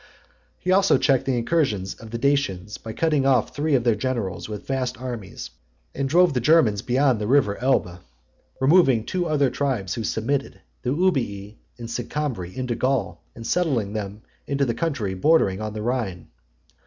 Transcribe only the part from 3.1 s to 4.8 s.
off three of their generals with